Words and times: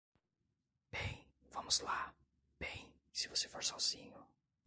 Bem, 0.91 1.27
vamos 1.51 1.79
lá, 1.81 2.11
bem, 2.59 2.91
se 3.13 3.27
você 3.27 3.47
for 3.47 3.63
sozinho. 3.63 4.27